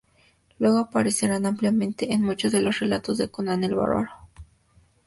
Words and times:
Luego 0.57 0.79
aparecerán 0.79 1.45
ampliamente 1.45 2.11
en 2.11 2.23
muchos 2.23 2.51
de 2.51 2.63
los 2.63 2.79
relatos 2.79 3.19
de 3.19 3.29
Conan 3.29 3.63
el 3.63 3.75
bárbaro. 3.75 4.09